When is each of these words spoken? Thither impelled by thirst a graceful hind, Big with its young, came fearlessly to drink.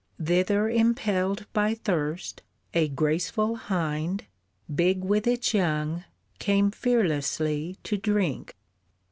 Thither 0.19 0.67
impelled 0.67 1.45
by 1.53 1.75
thirst 1.75 2.41
a 2.73 2.87
graceful 2.87 3.53
hind, 3.55 4.25
Big 4.73 5.03
with 5.03 5.27
its 5.27 5.53
young, 5.53 6.05
came 6.39 6.71
fearlessly 6.71 7.77
to 7.83 7.97
drink. 7.97 8.55